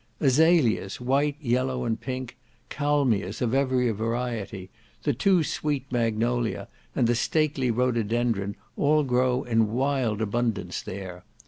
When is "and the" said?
6.95-7.13